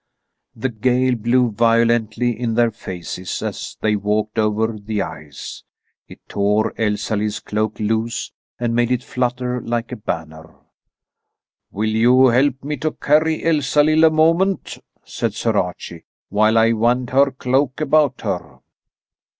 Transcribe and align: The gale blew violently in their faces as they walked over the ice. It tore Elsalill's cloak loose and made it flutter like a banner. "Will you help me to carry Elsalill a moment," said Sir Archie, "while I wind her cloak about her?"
The 0.55 0.69
gale 0.69 1.13
blew 1.15 1.51
violently 1.51 2.31
in 2.31 2.55
their 2.55 2.71
faces 2.71 3.43
as 3.43 3.77
they 3.81 3.95
walked 3.95 4.39
over 4.39 4.75
the 4.79 5.03
ice. 5.03 5.63
It 6.07 6.27
tore 6.27 6.73
Elsalill's 6.75 7.39
cloak 7.39 7.79
loose 7.79 8.31
and 8.59 8.73
made 8.73 8.89
it 8.91 9.03
flutter 9.03 9.61
like 9.61 9.91
a 9.91 9.95
banner. 9.95 10.55
"Will 11.69 11.85
you 11.91 12.25
help 12.29 12.63
me 12.63 12.77
to 12.77 12.93
carry 12.93 13.43
Elsalill 13.43 14.03
a 14.03 14.09
moment," 14.09 14.79
said 15.03 15.35
Sir 15.35 15.55
Archie, 15.55 16.05
"while 16.29 16.57
I 16.57 16.71
wind 16.71 17.11
her 17.11 17.29
cloak 17.29 17.79
about 17.79 18.21
her?" 18.21 18.57